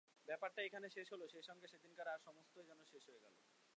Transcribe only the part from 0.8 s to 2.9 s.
শেষ হল– সেইসঙ্গে সেদিনকার আর-সমস্তই যেন